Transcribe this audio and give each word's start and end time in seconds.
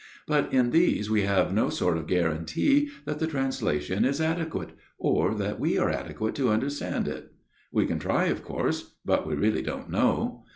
But 0.25 0.51
in 0.51 0.71
these 0.71 1.11
we 1.11 1.21
have 1.25 1.53
no 1.53 1.69
sort 1.69 1.95
of 1.95 2.07
guarantee 2.07 2.89
that 3.05 3.19
the 3.19 3.27
translation 3.27 4.03
is 4.03 4.19
adequate, 4.19 4.71
or 4.97 5.35
that 5.35 5.59
we 5.59 5.77
are 5.77 5.91
ade 5.91 6.15
quate 6.15 6.33
to 6.37 6.49
understand 6.49 7.07
it. 7.07 7.31
We 7.71 7.85
can 7.85 7.99
try, 7.99 8.25
of 8.25 8.43
course; 8.43 8.95
but 9.05 9.27
we 9.27 9.35
really 9.35 9.61
don't 9.61 9.91
know. 9.91 10.41